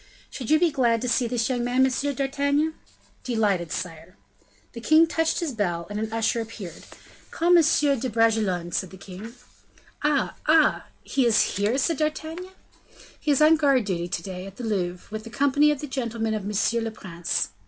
[0.31, 2.13] "Should you be glad to see this young man, M.
[2.15, 2.73] d'Artagnan?"
[3.23, 4.17] "Delighted, sire."
[4.73, 6.85] The king touched his bell, and an usher appeared.
[7.29, 7.61] "Call M.
[7.63, 9.35] de Bragelonne," said the king.
[10.03, 10.33] "Ah!
[10.47, 10.85] ah!
[11.03, 12.49] he is here?" said D'Artagnan.
[13.19, 16.33] "He is on guard to day, at the Louvre, with the company of the gentlemen
[16.33, 17.49] of monsieur le prince."